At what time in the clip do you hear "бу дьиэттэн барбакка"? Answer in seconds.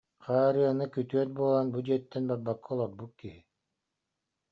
1.75-2.69